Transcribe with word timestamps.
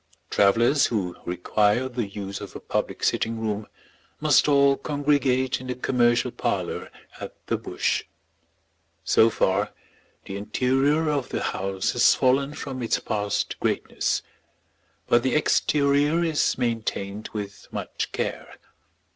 Travellers 0.31 0.87
who 0.87 1.15
require 1.25 1.87
the 1.87 2.07
use 2.07 2.41
of 2.41 2.55
a 2.55 2.59
public 2.59 3.03
sitting 3.03 3.39
room 3.39 3.67
must 4.19 4.47
all 4.47 4.75
congregate 4.75 5.61
in 5.61 5.67
the 5.67 5.75
commercial 5.75 6.31
parlour 6.31 6.89
at 7.19 7.35
the 7.45 7.55
Bush. 7.55 8.05
So 9.03 9.29
far 9.29 9.73
the 10.25 10.37
interior 10.37 11.07
of 11.11 11.29
the 11.29 11.43
house 11.43 11.91
has 11.91 12.15
fallen 12.15 12.55
from 12.55 12.81
its 12.81 12.97
past 12.99 13.59
greatness. 13.59 14.23
But 15.05 15.21
the 15.21 15.35
exterior 15.35 16.23
is 16.23 16.57
maintained 16.57 17.29
with 17.31 17.67
much 17.71 18.11
care. 18.11 18.55